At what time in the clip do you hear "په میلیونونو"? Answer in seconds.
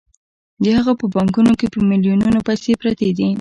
1.73-2.39